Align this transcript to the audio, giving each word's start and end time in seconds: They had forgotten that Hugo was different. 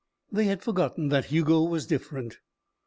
They 0.31 0.45
had 0.45 0.63
forgotten 0.63 1.09
that 1.09 1.25
Hugo 1.25 1.61
was 1.61 1.85
different. 1.85 2.39